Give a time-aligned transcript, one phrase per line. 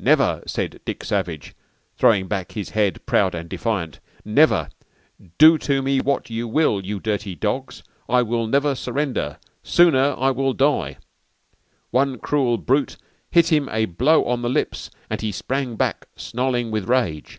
[0.02, 1.54] '__"'Never,' said Dick Savage,
[1.98, 4.70] throwing back his head, proud and defiant, 'Never.
[5.36, 9.38] Do to me wot you will, you dirty dogs, I will never surrender.
[9.62, 10.96] Soner will I die.'_
[11.92, 12.96] _"One crule brute
[13.30, 17.38] hit him a blo on the lips and he sprang back, snarling with rage.